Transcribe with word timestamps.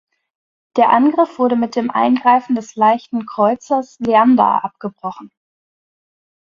Der 0.77 0.89
Angriff 0.89 1.37
wurde 1.37 1.55
mit 1.55 1.75
dem 1.75 1.91
Eingreifen 1.91 2.55
des 2.55 2.75
Leichten 2.75 3.27
Kreuzers 3.27 3.99
"Leander" 3.99 4.63
abgebrochen. 4.63 5.31